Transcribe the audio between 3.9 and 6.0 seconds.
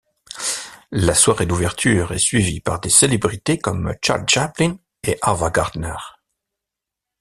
Charlie Chaplin et Ava Gardner.